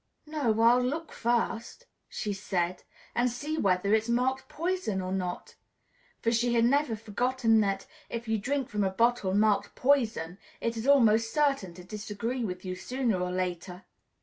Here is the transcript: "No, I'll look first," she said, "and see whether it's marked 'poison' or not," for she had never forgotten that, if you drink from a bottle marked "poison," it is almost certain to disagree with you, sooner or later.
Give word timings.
"No, 0.25 0.61
I'll 0.61 0.81
look 0.81 1.11
first," 1.11 1.85
she 2.09 2.33
said, 2.33 2.81
"and 3.13 3.29
see 3.29 3.59
whether 3.59 3.93
it's 3.93 4.09
marked 4.09 4.49
'poison' 4.49 4.99
or 4.99 5.11
not," 5.11 5.53
for 6.23 6.31
she 6.31 6.55
had 6.55 6.65
never 6.65 6.95
forgotten 6.95 7.59
that, 7.61 7.85
if 8.09 8.27
you 8.27 8.39
drink 8.39 8.67
from 8.67 8.83
a 8.83 8.89
bottle 8.89 9.35
marked 9.35 9.75
"poison," 9.75 10.39
it 10.59 10.75
is 10.75 10.87
almost 10.87 11.31
certain 11.31 11.75
to 11.75 11.83
disagree 11.83 12.43
with 12.43 12.65
you, 12.65 12.73
sooner 12.75 13.21
or 13.21 13.29
later. 13.29 13.83